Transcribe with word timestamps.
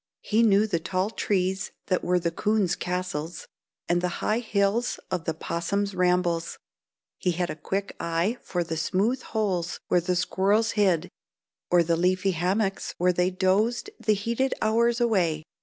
He 0.23 0.41
knew 0.41 0.65
the 0.65 0.79
tall 0.79 1.11
trees 1.11 1.69
that 1.85 2.03
were 2.03 2.17
the 2.17 2.31
coons' 2.31 2.75
castles, 2.75 3.47
and 3.87 4.01
the 4.01 4.07
high 4.25 4.39
hills 4.39 4.99
of 5.11 5.25
the 5.25 5.33
'possum's 5.35 5.93
rambles. 5.93 6.57
He 7.19 7.33
had 7.33 7.51
a 7.51 7.55
quick 7.55 7.95
eye 7.99 8.39
for 8.41 8.63
the 8.63 8.77
smooth 8.77 9.21
holes 9.21 9.79
where 9.89 10.01
the 10.01 10.15
squirrels 10.15 10.71
hid 10.71 11.07
or 11.69 11.83
the 11.83 11.97
leafy 11.97 12.31
hammocks 12.31 12.95
where 12.97 13.13
they 13.13 13.29
dozed 13.29 13.91
the 13.99 14.15
heated 14.15 14.55
hours 14.59 14.99
away. 14.99 15.43